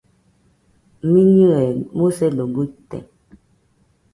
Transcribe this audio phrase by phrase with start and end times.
[1.11, 1.61] Miñɨe
[1.97, 2.97] musedo guite